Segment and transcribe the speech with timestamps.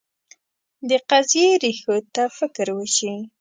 [0.89, 3.13] د قضیې ریښو ته فکر وشي.